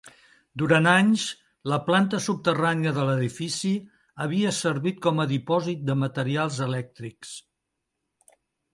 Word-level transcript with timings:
Durant 0.59 0.87
anys, 0.91 1.25
la 1.71 1.79
planta 1.89 2.21
subterrània 2.29 2.95
de 2.97 3.05
l'edifici 3.11 3.75
havia 4.27 4.57
servit 4.63 5.01
com 5.07 5.25
a 5.25 5.29
dipòsit 5.37 5.89
de 5.93 6.01
materials 6.09 6.61
elèctrics. 6.71 7.41